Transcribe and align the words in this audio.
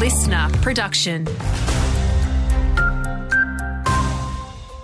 listener 0.00 0.48
production. 0.62 1.26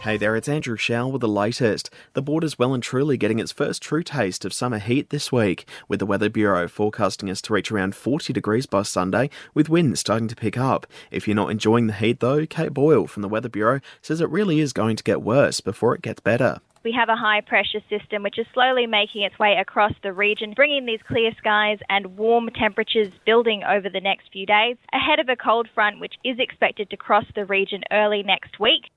Hey 0.00 0.16
there, 0.16 0.34
it's 0.34 0.48
Andrew 0.48 0.76
Shell 0.76 1.12
with 1.12 1.20
the 1.20 1.28
latest. 1.28 1.88
The 2.14 2.20
Border 2.20 2.46
is 2.46 2.58
well 2.58 2.74
and 2.74 2.82
truly 2.82 3.16
getting 3.16 3.38
its 3.38 3.52
first 3.52 3.80
true 3.80 4.02
taste 4.02 4.44
of 4.44 4.52
summer 4.52 4.80
heat 4.80 5.10
this 5.10 5.30
week, 5.30 5.68
with 5.86 6.00
the 6.00 6.04
Weather 6.04 6.28
Bureau 6.28 6.66
forecasting 6.66 7.30
us 7.30 7.40
to 7.42 7.52
reach 7.52 7.70
around 7.70 7.94
40 7.94 8.32
degrees 8.32 8.66
by 8.66 8.82
Sunday, 8.82 9.30
with 9.54 9.68
winds 9.68 10.00
starting 10.00 10.26
to 10.26 10.34
pick 10.34 10.58
up. 10.58 10.84
If 11.12 11.28
you're 11.28 11.36
not 11.36 11.52
enjoying 11.52 11.86
the 11.86 11.92
heat 11.92 12.18
though, 12.18 12.44
Kate 12.44 12.74
Boyle 12.74 13.06
from 13.06 13.22
the 13.22 13.28
Weather 13.28 13.48
Bureau 13.48 13.78
says 14.02 14.20
it 14.20 14.28
really 14.30 14.58
is 14.58 14.72
going 14.72 14.96
to 14.96 15.04
get 15.04 15.22
worse 15.22 15.60
before 15.60 15.94
it 15.94 16.02
gets 16.02 16.18
better. 16.18 16.58
We 16.84 16.92
have 16.92 17.08
a 17.08 17.16
high 17.16 17.40
pressure 17.40 17.80
system 17.88 18.22
which 18.22 18.38
is 18.38 18.46
slowly 18.52 18.86
making 18.86 19.22
its 19.22 19.38
way 19.38 19.56
across 19.58 19.92
the 20.02 20.12
region, 20.12 20.52
bringing 20.52 20.84
these 20.84 21.00
clear 21.08 21.32
skies 21.38 21.78
and 21.88 22.18
warm 22.18 22.50
temperatures 22.50 23.10
building 23.24 23.62
over 23.64 23.88
the 23.88 24.02
next 24.02 24.30
few 24.30 24.44
days, 24.44 24.76
ahead 24.92 25.18
of 25.18 25.30
a 25.30 25.36
cold 25.36 25.66
front 25.74 25.98
which 25.98 26.16
is 26.24 26.38
expected 26.38 26.90
to 26.90 26.98
cross 26.98 27.24
the 27.34 27.46
region 27.46 27.80
early 27.90 28.22
next 28.22 28.60
week. 28.60 28.90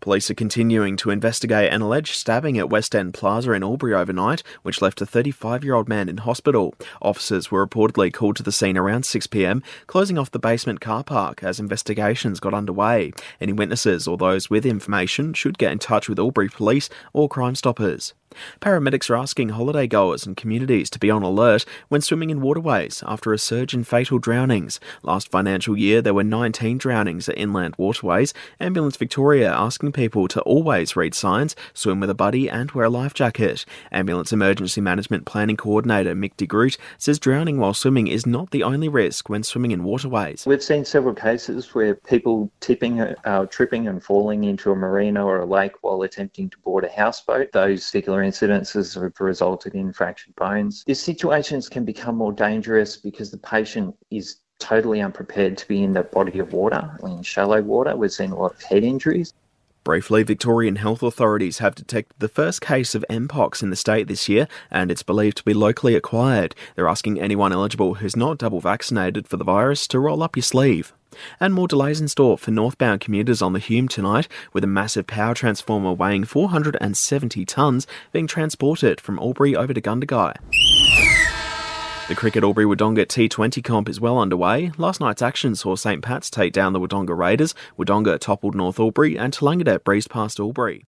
Police 0.00 0.30
are 0.30 0.34
continuing 0.34 0.96
to 0.98 1.10
investigate 1.10 1.72
an 1.72 1.82
alleged 1.82 2.14
stabbing 2.14 2.56
at 2.56 2.70
West 2.70 2.94
End 2.94 3.14
Plaza 3.14 3.52
in 3.52 3.64
Albury 3.64 3.94
overnight, 3.94 4.44
which 4.62 4.80
left 4.80 5.00
a 5.00 5.06
35 5.06 5.64
year 5.64 5.74
old 5.74 5.88
man 5.88 6.08
in 6.08 6.18
hospital. 6.18 6.74
Officers 7.02 7.50
were 7.50 7.66
reportedly 7.66 8.12
called 8.12 8.36
to 8.36 8.44
the 8.44 8.52
scene 8.52 8.78
around 8.78 9.02
6pm, 9.02 9.62
closing 9.88 10.16
off 10.16 10.30
the 10.30 10.38
basement 10.38 10.80
car 10.80 11.02
park 11.02 11.42
as 11.42 11.58
investigations 11.58 12.38
got 12.38 12.54
underway. 12.54 13.12
Any 13.40 13.52
witnesses 13.52 14.06
or 14.06 14.16
those 14.16 14.48
with 14.48 14.64
information 14.64 15.34
should 15.34 15.58
get 15.58 15.72
in 15.72 15.80
touch 15.80 16.08
with 16.08 16.20
Albury 16.20 16.48
Police 16.48 16.88
or 17.12 17.28
Crime 17.28 17.56
Stoppers. 17.56 18.14
Paramedics 18.60 19.10
are 19.10 19.16
asking 19.16 19.50
holiday 19.50 19.86
goers 19.86 20.26
and 20.26 20.36
communities 20.36 20.90
to 20.90 20.98
be 20.98 21.10
on 21.10 21.22
alert 21.22 21.64
when 21.88 22.00
swimming 22.00 22.30
in 22.30 22.40
waterways 22.40 23.02
after 23.06 23.32
a 23.32 23.38
surge 23.38 23.74
in 23.74 23.84
fatal 23.84 24.18
drownings. 24.18 24.80
Last 25.02 25.30
financial 25.30 25.76
year, 25.76 26.02
there 26.02 26.14
were 26.14 26.24
19 26.24 26.78
drownings 26.78 27.28
at 27.28 27.38
inland 27.38 27.74
waterways. 27.76 28.34
Ambulance 28.58 28.96
Victoria 28.96 29.52
asking 29.52 29.92
people 29.92 30.26
to 30.28 30.40
always 30.42 30.96
read 30.96 31.14
signs, 31.14 31.54
swim 31.74 32.00
with 32.00 32.10
a 32.10 32.14
buddy, 32.14 32.48
and 32.48 32.70
wear 32.72 32.86
a 32.86 32.90
life 32.90 33.14
jacket. 33.14 33.64
Ambulance 33.92 34.32
Emergency 34.32 34.80
Management 34.80 35.26
Planning 35.26 35.56
Coordinator 35.56 36.14
Mick 36.14 36.36
de 36.36 36.46
Groot 36.46 36.78
says 36.96 37.18
drowning 37.18 37.58
while 37.58 37.74
swimming 37.74 38.08
is 38.08 38.26
not 38.26 38.50
the 38.50 38.62
only 38.62 38.88
risk 38.88 39.28
when 39.28 39.42
swimming 39.42 39.70
in 39.70 39.84
waterways. 39.84 40.44
We've 40.46 40.62
seen 40.62 40.84
several 40.84 41.14
cases 41.14 41.74
where 41.74 41.94
people 41.94 42.50
tipping, 42.60 43.00
uh, 43.00 43.46
tripping, 43.46 43.86
and 43.86 44.02
falling 44.02 44.44
into 44.44 44.70
a 44.70 44.76
marina 44.76 45.24
or 45.24 45.40
a 45.40 45.46
lake 45.46 45.72
while 45.82 46.02
attempting 46.02 46.50
to 46.50 46.58
board 46.58 46.84
a 46.84 46.88
houseboat. 46.88 47.52
Those 47.52 47.90
particular 47.98 48.22
incidences 48.28 49.00
have 49.00 49.12
resulted 49.20 49.74
in 49.74 49.92
fractured 49.92 50.34
bones. 50.36 50.84
These 50.86 51.02
situations 51.02 51.68
can 51.68 51.84
become 51.84 52.16
more 52.16 52.32
dangerous 52.32 52.96
because 52.96 53.30
the 53.30 53.38
patient 53.38 53.94
is 54.10 54.40
totally 54.58 55.00
unprepared 55.00 55.56
to 55.58 55.68
be 55.68 55.82
in 55.82 55.92
that 55.94 56.10
body 56.12 56.38
of 56.38 56.52
water, 56.52 56.98
in 57.04 57.22
shallow 57.22 57.62
water. 57.62 57.96
We've 57.96 58.12
seen 58.12 58.32
a 58.32 58.36
lot 58.36 58.54
of 58.54 58.62
head 58.62 58.84
injuries. 58.84 59.32
Briefly, 59.88 60.22
Victorian 60.22 60.76
health 60.76 61.02
authorities 61.02 61.60
have 61.60 61.74
detected 61.74 62.14
the 62.18 62.28
first 62.28 62.60
case 62.60 62.94
of 62.94 63.06
Mpox 63.08 63.62
in 63.62 63.70
the 63.70 63.74
state 63.74 64.06
this 64.06 64.28
year, 64.28 64.46
and 64.70 64.90
it's 64.90 65.02
believed 65.02 65.38
to 65.38 65.44
be 65.44 65.54
locally 65.54 65.94
acquired. 65.94 66.54
They're 66.74 66.90
asking 66.90 67.18
anyone 67.18 67.54
eligible 67.54 67.94
who's 67.94 68.14
not 68.14 68.36
double 68.36 68.60
vaccinated 68.60 69.26
for 69.26 69.38
the 69.38 69.44
virus 69.44 69.88
to 69.88 69.98
roll 69.98 70.22
up 70.22 70.36
your 70.36 70.42
sleeve. 70.42 70.92
And 71.40 71.54
more 71.54 71.66
delays 71.66 72.02
in 72.02 72.08
store 72.08 72.36
for 72.36 72.50
northbound 72.50 73.00
commuters 73.00 73.40
on 73.40 73.54
the 73.54 73.58
Hume 73.58 73.88
tonight, 73.88 74.28
with 74.52 74.62
a 74.62 74.66
massive 74.66 75.06
power 75.06 75.32
transformer 75.32 75.94
weighing 75.94 76.24
470 76.24 77.46
tonnes 77.46 77.86
being 78.12 78.26
transported 78.26 79.00
from 79.00 79.18
Albury 79.18 79.56
over 79.56 79.72
to 79.72 79.80
Gundagai. 79.80 80.36
The 82.08 82.14
Cricket 82.14 82.42
Albury 82.42 82.64
Wodonga 82.64 83.04
T20 83.04 83.62
comp 83.62 83.86
is 83.86 84.00
well 84.00 84.18
underway. 84.18 84.72
Last 84.78 84.98
night's 84.98 85.20
action 85.20 85.54
saw 85.54 85.76
St 85.76 86.00
Pat's 86.00 86.30
take 86.30 86.54
down 86.54 86.72
the 86.72 86.80
Wodonga 86.80 87.14
Raiders, 87.14 87.54
Wodonga 87.78 88.18
toppled 88.18 88.54
North 88.54 88.80
Albury, 88.80 89.18
and 89.18 89.30
Tallangatta 89.30 89.84
breezed 89.84 90.08
past 90.08 90.40
Albury. 90.40 90.86